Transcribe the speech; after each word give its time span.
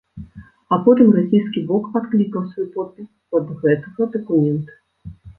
А 0.75 0.77
потым 0.85 1.09
расійскі 1.17 1.59
бок 1.71 1.91
адклікаў 1.99 2.47
свой 2.53 2.67
подпіс 2.77 3.05
з-пад 3.09 3.51
гэтага 3.61 4.07
дакумента. 4.15 4.73